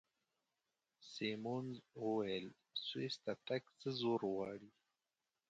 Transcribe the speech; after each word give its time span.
سیمونز 1.11 1.75
وویل: 2.03 2.45
سویس 2.85 3.15
ته 3.23 3.33
تګ 3.47 3.63
څه 3.79 3.89
زور 3.99 4.19
غواړي؟ 4.31 4.69